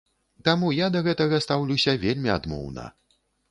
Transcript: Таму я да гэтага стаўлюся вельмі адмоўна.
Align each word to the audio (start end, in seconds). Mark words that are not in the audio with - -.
Таму 0.47 0.71
я 0.77 0.87
да 0.95 1.01
гэтага 1.09 1.41
стаўлюся 1.45 1.97
вельмі 2.07 2.35
адмоўна. 2.39 2.91